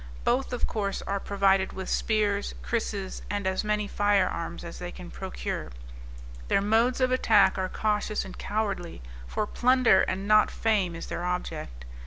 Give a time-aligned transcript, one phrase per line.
[0.23, 4.91] Both, of course, are provided with spears, krisses, and as many fire arms as they
[4.91, 5.71] can procure.
[6.47, 11.23] Their modes of attack are cautious and cowardly, for plunder and not fame is their
[11.23, 11.85] object.